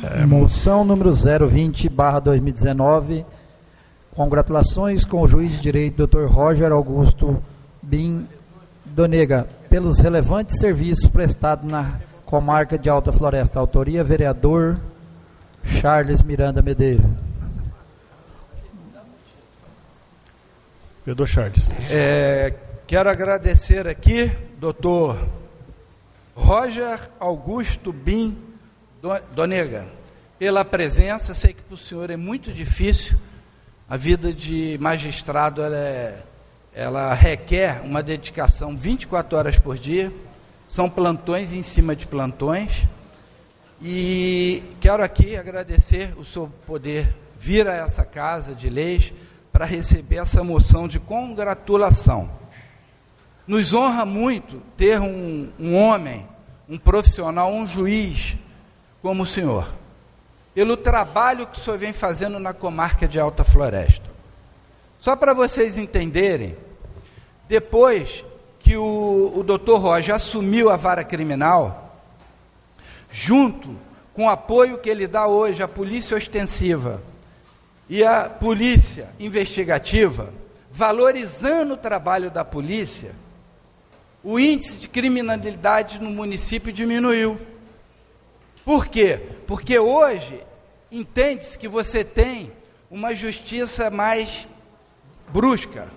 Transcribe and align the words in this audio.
É, 0.00 0.24
moção 0.24 0.84
número 0.84 1.12
020, 1.12 1.88
barra 1.88 2.20
2019. 2.20 3.26
Congratulações 4.14 5.04
com 5.04 5.22
o 5.22 5.26
juiz 5.26 5.52
de 5.52 5.60
direito, 5.60 6.06
Dr. 6.06 6.26
Roger 6.26 6.70
Augusto 6.70 7.42
Bin 7.82 8.28
Donega, 8.84 9.48
pelos 9.68 9.98
relevantes 9.98 10.58
serviços 10.60 11.08
prestados 11.08 11.68
na 11.68 12.00
comarca 12.24 12.78
de 12.78 12.88
Alta 12.88 13.10
Floresta. 13.10 13.58
Autoria, 13.58 14.04
vereador 14.04 14.78
Charles 15.64 16.22
Miranda 16.22 16.62
Medeiros. 16.62 17.04
Vereador 21.04 21.26
Charles. 21.26 21.68
É, 21.90 22.54
quero 22.86 23.10
agradecer 23.10 23.88
aqui, 23.88 24.30
doutor 24.60 25.18
Roger 26.36 27.10
Augusto 27.18 27.92
Bin 27.92 28.47
Donega, 29.32 29.86
pela 30.40 30.64
presença. 30.64 31.32
Sei 31.32 31.52
que 31.52 31.62
para 31.62 31.74
o 31.74 31.76
senhor 31.76 32.10
é 32.10 32.16
muito 32.16 32.52
difícil. 32.52 33.16
A 33.88 33.96
vida 33.96 34.32
de 34.32 34.76
magistrado 34.80 35.62
ela, 35.62 35.76
é, 35.76 36.22
ela 36.74 37.14
requer 37.14 37.80
uma 37.84 38.02
dedicação 38.02 38.76
24 38.76 39.38
horas 39.38 39.58
por 39.58 39.78
dia. 39.78 40.12
São 40.66 40.90
plantões 40.90 41.52
em 41.52 41.62
cima 41.62 41.94
de 41.94 42.08
plantões. 42.08 42.88
E 43.80 44.64
quero 44.80 45.04
aqui 45.04 45.36
agradecer 45.36 46.12
o 46.18 46.24
senhor 46.24 46.50
poder 46.66 47.14
vir 47.38 47.68
a 47.68 47.74
essa 47.74 48.04
casa 48.04 48.52
de 48.52 48.68
leis 48.68 49.14
para 49.52 49.64
receber 49.64 50.16
essa 50.16 50.42
moção 50.42 50.88
de 50.88 50.98
congratulação. 50.98 52.28
Nos 53.46 53.72
honra 53.72 54.04
muito 54.04 54.60
ter 54.76 55.00
um, 55.00 55.50
um 55.56 55.76
homem, 55.76 56.26
um 56.68 56.76
profissional, 56.76 57.52
um 57.52 57.64
juiz 57.64 58.36
como 59.02 59.22
o 59.22 59.26
senhor, 59.26 59.68
pelo 60.54 60.76
trabalho 60.76 61.46
que 61.46 61.56
o 61.56 61.60
senhor 61.60 61.78
vem 61.78 61.92
fazendo 61.92 62.38
na 62.38 62.52
comarca 62.52 63.06
de 63.06 63.18
Alta 63.18 63.44
Floresta. 63.44 64.08
Só 64.98 65.14
para 65.14 65.32
vocês 65.32 65.78
entenderem, 65.78 66.56
depois 67.48 68.24
que 68.58 68.76
o, 68.76 69.32
o 69.36 69.42
doutor 69.42 69.78
Roger 69.78 70.14
assumiu 70.14 70.68
a 70.68 70.76
vara 70.76 71.04
criminal, 71.04 72.02
junto 73.10 73.74
com 74.12 74.26
o 74.26 74.28
apoio 74.28 74.78
que 74.78 74.90
ele 74.90 75.06
dá 75.06 75.26
hoje 75.26 75.62
à 75.62 75.68
polícia 75.68 76.16
ostensiva 76.16 77.00
e 77.88 78.04
à 78.04 78.28
polícia 78.28 79.08
investigativa, 79.18 80.32
valorizando 80.70 81.74
o 81.74 81.76
trabalho 81.76 82.30
da 82.30 82.44
polícia, 82.44 83.14
o 84.22 84.38
índice 84.38 84.78
de 84.78 84.88
criminalidade 84.88 86.00
no 86.00 86.10
município 86.10 86.72
diminuiu. 86.72 87.38
Por 88.68 88.86
quê? 88.86 89.18
Porque 89.46 89.78
hoje 89.78 90.44
entende-se 90.92 91.58
que 91.58 91.66
você 91.66 92.04
tem 92.04 92.52
uma 92.90 93.14
justiça 93.14 93.88
mais 93.88 94.46
brusca, 95.28 95.88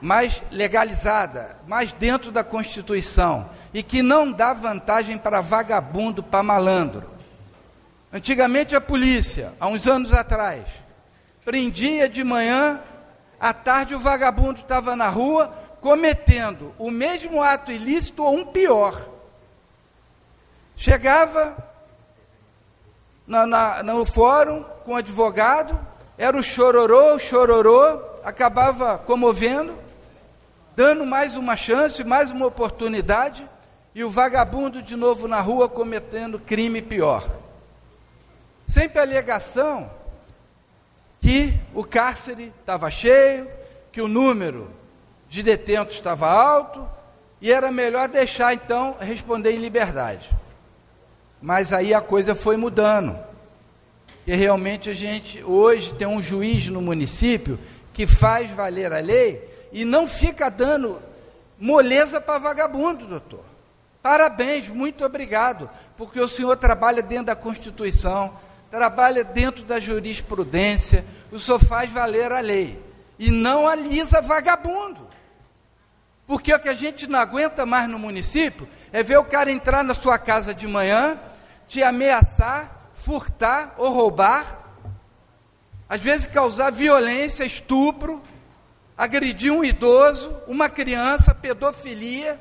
mais 0.00 0.40
legalizada, 0.52 1.56
mais 1.66 1.92
dentro 1.92 2.30
da 2.30 2.44
Constituição 2.44 3.50
e 3.74 3.82
que 3.82 4.02
não 4.02 4.30
dá 4.30 4.52
vantagem 4.52 5.18
para 5.18 5.40
vagabundo, 5.40 6.22
para 6.22 6.44
malandro. 6.44 7.10
Antigamente 8.12 8.76
a 8.76 8.80
polícia, 8.80 9.52
há 9.58 9.66
uns 9.66 9.88
anos 9.88 10.12
atrás, 10.12 10.62
prendia 11.44 12.08
de 12.08 12.22
manhã, 12.22 12.80
à 13.40 13.52
tarde 13.52 13.96
o 13.96 13.98
vagabundo 13.98 14.60
estava 14.60 14.94
na 14.94 15.08
rua 15.08 15.48
cometendo 15.80 16.72
o 16.78 16.88
mesmo 16.88 17.42
ato 17.42 17.72
ilícito 17.72 18.22
ou 18.22 18.32
um 18.32 18.44
pior. 18.44 19.10
Chegava 20.76 21.56
na, 23.26 23.46
na, 23.46 23.82
no 23.82 24.04
fórum 24.04 24.64
com 24.84 24.92
o 24.92 24.96
advogado, 24.96 25.78
era 26.18 26.36
o 26.36 26.42
chororô, 26.42 27.18
chororô, 27.18 28.00
acabava 28.22 28.98
comovendo, 28.98 29.74
dando 30.74 31.06
mais 31.06 31.36
uma 31.36 31.56
chance, 31.56 32.04
mais 32.04 32.30
uma 32.30 32.46
oportunidade, 32.46 33.48
e 33.94 34.04
o 34.04 34.10
vagabundo 34.10 34.82
de 34.82 34.96
novo 34.96 35.28
na 35.28 35.40
rua 35.40 35.68
cometendo 35.68 36.38
crime 36.38 36.80
pior. 36.80 37.28
Sempre 38.66 39.00
alegação 39.00 39.90
que 41.20 41.58
o 41.74 41.84
cárcere 41.84 42.52
estava 42.60 42.90
cheio, 42.90 43.48
que 43.92 44.00
o 44.00 44.08
número 44.08 44.70
de 45.28 45.42
detentos 45.42 45.94
estava 45.94 46.28
alto, 46.28 46.88
e 47.40 47.52
era 47.52 47.70
melhor 47.70 48.08
deixar 48.08 48.54
então 48.54 48.96
responder 49.00 49.52
em 49.52 49.58
liberdade. 49.58 50.30
Mas 51.42 51.72
aí 51.72 51.92
a 51.92 52.00
coisa 52.00 52.34
foi 52.34 52.56
mudando. 52.56 53.18
E 54.26 54.34
realmente 54.34 54.88
a 54.88 54.92
gente 54.92 55.42
hoje 55.42 55.92
tem 55.94 56.06
um 56.06 56.22
juiz 56.22 56.68
no 56.68 56.80
município 56.80 57.58
que 57.92 58.06
faz 58.06 58.50
valer 58.50 58.92
a 58.92 59.00
lei 59.00 59.68
e 59.72 59.84
não 59.84 60.06
fica 60.06 60.48
dando 60.48 61.02
moleza 61.58 62.20
para 62.20 62.38
vagabundo, 62.38 63.06
doutor. 63.06 63.44
Parabéns, 64.00 64.68
muito 64.68 65.04
obrigado, 65.04 65.68
porque 65.96 66.20
o 66.20 66.28
senhor 66.28 66.56
trabalha 66.56 67.02
dentro 67.02 67.26
da 67.26 67.36
Constituição, 67.36 68.36
trabalha 68.70 69.22
dentro 69.22 69.64
da 69.64 69.78
jurisprudência, 69.78 71.04
o 71.30 71.38
senhor 71.38 71.58
faz 71.58 71.90
valer 71.90 72.32
a 72.32 72.40
lei 72.40 72.82
e 73.18 73.30
não 73.30 73.66
alisa 73.66 74.20
vagabundo. 74.20 75.08
Porque 76.26 76.54
o 76.54 76.58
que 76.58 76.68
a 76.68 76.74
gente 76.74 77.06
não 77.06 77.18
aguenta 77.18 77.66
mais 77.66 77.88
no 77.88 77.98
município 77.98 78.68
é 78.92 79.02
ver 79.02 79.18
o 79.18 79.24
cara 79.24 79.50
entrar 79.50 79.84
na 79.84 79.94
sua 79.94 80.18
casa 80.18 80.54
de 80.54 80.66
manhã, 80.66 81.18
te 81.72 81.82
ameaçar, 81.82 82.90
furtar 82.92 83.74
ou 83.78 83.94
roubar, 83.94 84.58
às 85.88 86.02
vezes 86.02 86.26
causar 86.26 86.70
violência, 86.70 87.46
estupro, 87.46 88.22
agredir 88.94 89.50
um 89.50 89.64
idoso, 89.64 90.36
uma 90.46 90.68
criança, 90.68 91.34
pedofilia, 91.34 92.38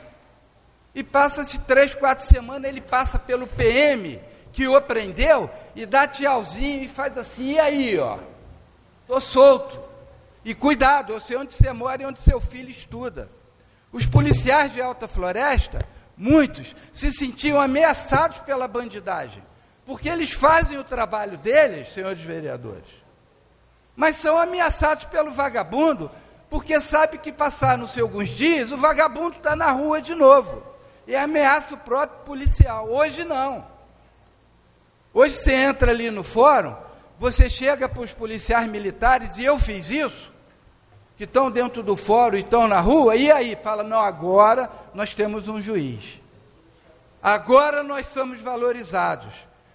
e 0.94 1.02
passa-se 1.02 1.60
três, 1.60 1.96
quatro 1.96 2.26
semanas, 2.26 2.70
ele 2.70 2.82
passa 2.82 3.18
pelo 3.18 3.48
PM 3.48 4.20
que 4.52 4.68
o 4.68 4.82
prendeu 4.82 5.50
e 5.74 5.86
dá 5.86 6.06
tchauzinho 6.06 6.84
e 6.84 6.90
faz 6.90 7.18
assim, 7.18 7.54
e 7.54 7.60
aí, 7.60 7.98
ó, 7.98 8.20
tô 9.08 9.22
solto. 9.22 9.82
E 10.44 10.54
cuidado, 10.54 11.14
eu 11.14 11.22
sei 11.22 11.38
onde 11.38 11.54
você 11.54 11.72
mora 11.72 12.04
e 12.04 12.06
onde 12.06 12.20
seu 12.20 12.42
filho 12.42 12.70
estuda. 12.70 13.32
Os 13.94 14.06
policiais 14.06 14.74
de 14.74 14.82
Alta 14.82 15.08
Floresta 15.08 15.88
muitos 16.22 16.76
se 16.94 17.12
sentiam 17.12 17.60
ameaçados 17.60 18.38
pela 18.42 18.68
bandidagem, 18.68 19.44
porque 19.84 20.08
eles 20.08 20.32
fazem 20.32 20.78
o 20.78 20.84
trabalho 20.84 21.36
deles, 21.36 21.92
senhores 21.92 22.22
vereadores, 22.22 23.02
mas 23.96 24.18
são 24.18 24.38
ameaçados 24.38 25.06
pelo 25.06 25.32
vagabundo, 25.32 26.12
porque 26.48 26.80
sabe 26.80 27.18
que 27.18 27.32
passaram-se 27.32 28.00
alguns 28.00 28.30
dias, 28.30 28.72
o 28.72 28.78
vagabundo 28.78 29.38
está 29.38 29.56
na 29.56 29.72
rua 29.72 30.00
de 30.00 30.14
novo, 30.14 30.64
e 31.08 31.16
ameaça 31.16 31.74
o 31.74 31.78
próprio 31.78 32.24
policial. 32.24 32.88
Hoje 32.88 33.24
não. 33.24 33.66
Hoje 35.12 35.34
você 35.36 35.54
entra 35.56 35.90
ali 35.90 36.12
no 36.12 36.24
fórum, 36.24 36.76
você 37.18 37.50
chega 37.50 37.90
para 37.90 38.04
os 38.04 38.14
policiais 38.14 38.70
militares, 38.70 39.38
e 39.38 39.44
eu 39.44 39.58
fiz 39.58 39.90
isso, 39.90 40.32
que 41.22 41.26
estão 41.26 41.52
dentro 41.52 41.84
do 41.84 41.96
fórum 41.96 42.36
e 42.36 42.40
estão 42.40 42.68
na 42.68 42.80
rua, 42.80 43.16
e 43.16 43.32
aí? 43.32 43.56
Fala, 43.62 43.84
não, 43.84 44.00
agora 44.00 44.68
nós 44.92 45.14
temos 45.14 45.48
um 45.48 45.62
juiz. 45.62 46.20
Agora 47.22 47.84
nós 47.84 48.08
somos 48.08 48.42
valorizados. 48.42 49.32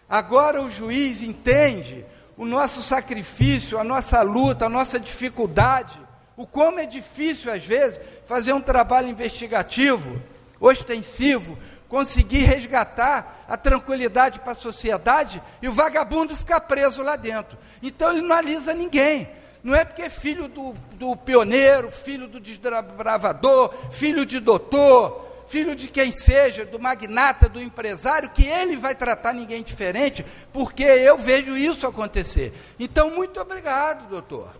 Agora 0.08 0.60
o 0.60 0.68
juiz 0.68 1.22
entende 1.22 2.04
o 2.36 2.44
nosso 2.44 2.82
sacrifício, 2.82 3.78
a 3.78 3.84
nossa 3.84 4.22
luta, 4.22 4.66
a 4.66 4.68
nossa 4.68 4.98
dificuldade, 4.98 5.96
o 6.36 6.48
como 6.48 6.80
é 6.80 6.84
difícil 6.84 7.52
às 7.52 7.64
vezes 7.64 8.00
fazer 8.26 8.52
um 8.52 8.60
trabalho 8.60 9.06
investigativo, 9.06 10.20
ostensivo, 10.58 11.56
conseguir 11.88 12.40
resgatar 12.40 13.44
a 13.48 13.56
tranquilidade 13.56 14.40
para 14.40 14.54
a 14.54 14.56
sociedade 14.56 15.40
e 15.62 15.68
o 15.68 15.72
vagabundo 15.72 16.34
ficar 16.34 16.62
preso 16.62 17.04
lá 17.04 17.14
dentro. 17.14 17.56
Então 17.80 18.10
ele 18.10 18.22
não 18.22 18.34
alisa 18.34 18.74
ninguém. 18.74 19.30
Não 19.66 19.74
é 19.74 19.84
porque 19.84 20.02
é 20.02 20.08
filho 20.08 20.46
do, 20.46 20.76
do 20.92 21.16
pioneiro, 21.16 21.90
filho 21.90 22.28
do 22.28 22.38
desbravador, 22.38 23.74
filho 23.90 24.24
de 24.24 24.38
doutor, 24.38 25.26
filho 25.48 25.74
de 25.74 25.88
quem 25.88 26.12
seja, 26.12 26.64
do 26.64 26.78
magnata, 26.78 27.48
do 27.48 27.60
empresário, 27.60 28.30
que 28.30 28.44
ele 28.44 28.76
vai 28.76 28.94
tratar 28.94 29.32
ninguém 29.32 29.64
diferente, 29.64 30.24
porque 30.52 30.84
eu 30.84 31.18
vejo 31.18 31.56
isso 31.56 31.84
acontecer. 31.84 32.52
Então, 32.78 33.10
muito 33.10 33.40
obrigado, 33.40 34.08
doutor. 34.08 34.54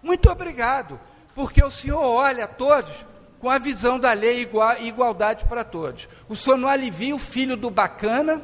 Muito 0.00 0.30
obrigado, 0.30 1.00
porque 1.34 1.60
o 1.64 1.70
senhor 1.70 2.00
olha 2.00 2.44
a 2.44 2.48
todos 2.48 3.04
com 3.40 3.50
a 3.50 3.58
visão 3.58 3.98
da 3.98 4.12
lei 4.12 4.42
igual, 4.42 4.76
igualdade 4.78 5.44
para 5.46 5.64
todos. 5.64 6.08
O 6.28 6.36
senhor 6.36 6.56
não 6.56 6.68
alivia 6.68 7.16
o 7.16 7.18
filho 7.18 7.56
do 7.56 7.68
bacana 7.68 8.40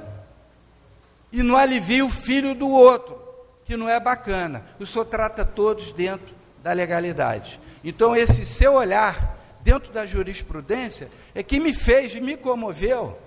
e 1.30 1.44
não 1.44 1.56
alivia 1.56 2.04
o 2.04 2.10
filho 2.10 2.56
do 2.56 2.68
outro 2.68 3.25
que 3.66 3.76
não 3.76 3.88
é 3.88 3.98
bacana. 3.98 4.64
O 4.78 4.86
senhor 4.86 5.04
trata 5.04 5.44
todos 5.44 5.92
dentro 5.92 6.34
da 6.62 6.72
legalidade. 6.72 7.60
Então, 7.84 8.16
esse 8.16 8.44
seu 8.44 8.74
olhar 8.74 9.36
dentro 9.60 9.92
da 9.92 10.06
jurisprudência 10.06 11.08
é 11.34 11.42
que 11.42 11.58
me 11.58 11.74
fez, 11.74 12.14
me 12.14 12.36
comoveu, 12.36 13.18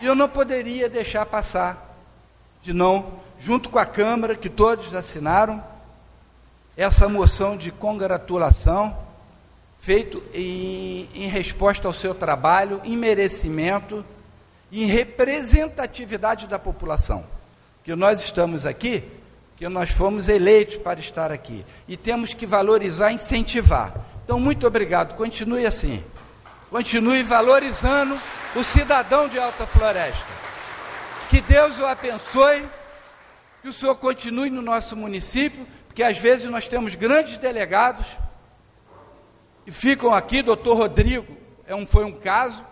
e 0.00 0.06
eu 0.06 0.14
não 0.14 0.28
poderia 0.28 0.88
deixar 0.88 1.26
passar. 1.26 1.94
de 2.62 2.72
não, 2.72 3.20
junto 3.38 3.68
com 3.70 3.78
a 3.78 3.86
Câmara, 3.86 4.34
que 4.34 4.48
todos 4.48 4.92
assinaram, 4.92 5.62
essa 6.76 7.08
moção 7.08 7.56
de 7.56 7.70
congratulação, 7.70 8.96
feito 9.78 10.22
em, 10.34 11.08
em 11.14 11.28
resposta 11.28 11.86
ao 11.86 11.92
seu 11.92 12.14
trabalho, 12.14 12.80
em 12.84 12.96
merecimento, 12.96 14.04
em 14.72 14.84
representatividade 14.84 16.46
da 16.46 16.58
população. 16.58 17.24
Que 17.84 17.94
nós 17.94 18.22
estamos 18.22 18.66
aqui, 18.66 19.04
que 19.56 19.68
nós 19.68 19.90
fomos 19.90 20.28
eleitos 20.28 20.76
para 20.76 21.00
estar 21.00 21.32
aqui. 21.32 21.64
E 21.88 21.96
temos 21.96 22.34
que 22.34 22.46
valorizar, 22.46 23.10
incentivar. 23.10 23.94
Então, 24.24 24.38
muito 24.38 24.66
obrigado. 24.66 25.14
Continue 25.14 25.64
assim. 25.64 26.04
Continue 26.70 27.22
valorizando 27.22 28.18
o 28.54 28.62
cidadão 28.62 29.28
de 29.28 29.38
Alta 29.38 29.66
Floresta. 29.66 30.26
Que 31.30 31.40
Deus 31.40 31.78
o 31.78 31.86
abençoe, 31.86 32.64
que 33.62 33.68
o 33.68 33.72
senhor 33.72 33.94
continue 33.96 34.50
no 34.50 34.62
nosso 34.62 34.96
município, 34.96 35.66
porque 35.86 36.02
às 36.02 36.18
vezes 36.18 36.50
nós 36.50 36.68
temos 36.68 36.94
grandes 36.94 37.36
delegados 37.38 38.06
e 39.66 39.72
ficam 39.72 40.14
aqui, 40.14 40.42
doutor 40.42 40.76
Rodrigo 40.76 41.36
é 41.66 41.74
um, 41.74 41.86
foi 41.86 42.04
um 42.04 42.12
caso, 42.12 42.64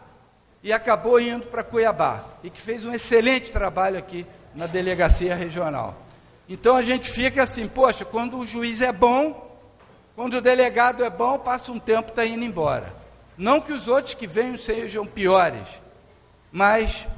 e 0.62 0.72
acabou 0.72 1.18
indo 1.20 1.46
para 1.46 1.64
Cuiabá, 1.64 2.24
e 2.42 2.50
que 2.50 2.60
fez 2.60 2.86
um 2.86 2.92
excelente 2.92 3.50
trabalho 3.50 3.98
aqui 3.98 4.24
na 4.54 4.66
delegacia 4.66 5.34
regional. 5.34 6.03
Então 6.48 6.76
a 6.76 6.82
gente 6.82 7.10
fica 7.10 7.42
assim, 7.42 7.66
poxa, 7.66 8.04
quando 8.04 8.38
o 8.38 8.46
juiz 8.46 8.80
é 8.80 8.92
bom, 8.92 9.58
quando 10.14 10.34
o 10.34 10.40
delegado 10.40 11.02
é 11.02 11.10
bom, 11.10 11.38
passa 11.38 11.72
um 11.72 11.78
tempo, 11.78 12.10
está 12.10 12.24
indo 12.24 12.44
embora. 12.44 12.94
Não 13.36 13.60
que 13.60 13.72
os 13.72 13.88
outros 13.88 14.14
que 14.14 14.26
venham 14.26 14.56
sejam 14.56 15.06
piores, 15.06 15.66
mas 16.52 17.08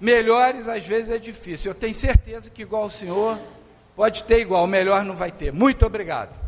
melhores 0.00 0.68
às 0.68 0.86
vezes 0.86 1.10
é 1.10 1.18
difícil. 1.18 1.70
Eu 1.70 1.74
tenho 1.74 1.94
certeza 1.94 2.50
que 2.50 2.62
igual 2.62 2.84
o 2.84 2.90
senhor, 2.90 3.38
pode 3.96 4.22
ter 4.24 4.40
igual, 4.40 4.66
melhor 4.66 5.04
não 5.04 5.16
vai 5.16 5.32
ter. 5.32 5.52
Muito 5.52 5.84
obrigado. 5.84 6.43